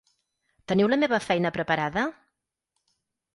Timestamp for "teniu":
0.71-0.89